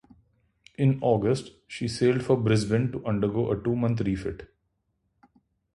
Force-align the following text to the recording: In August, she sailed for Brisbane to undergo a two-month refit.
In 0.79 0.97
August, 1.03 1.51
she 1.67 1.87
sailed 1.87 2.23
for 2.23 2.35
Brisbane 2.35 2.91
to 2.91 3.05
undergo 3.05 3.51
a 3.51 3.63
two-month 3.63 4.01
refit. 4.01 4.49